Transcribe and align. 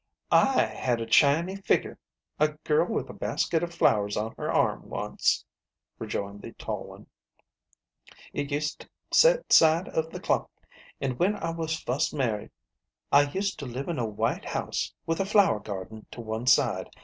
"I 0.31 0.63
had 0.63 0.99
a 0.99 1.05
chiny 1.05 1.55
figger, 1.57 1.99
a 2.39 2.53
girl 2.63 2.87
with 2.87 3.11
a 3.11 3.13
basket 3.13 3.61
of 3.61 3.71
flowers 3.71 4.17
on 4.17 4.33
her 4.35 4.51
arm, 4.51 4.89
once," 4.89 5.45
rejoined 5.99 6.41
the 6.41 6.53
tall 6.53 6.85
one; 6.85 7.05
"it 8.33 8.49
used 8.49 8.79
to 8.79 8.89
set 9.11 9.53
side 9.53 9.89
of 9.89 10.09
the 10.09 10.19
clock. 10.19 10.49
An' 10.99 11.17
when 11.17 11.35
I 11.35 11.51
was 11.51 11.79
fust 11.79 12.15
married 12.15 12.49
I 13.11 13.29
used 13.29 13.59
to 13.59 13.67
live 13.67 13.89
in 13.89 13.99
a 13.99 14.05
white 14.07 14.45
house, 14.45 14.91
with 15.05 15.19
a 15.19 15.23
flower 15.25 15.59
garden 15.59 16.07
to 16.13 16.21
one 16.21 16.47
side. 16.47 16.89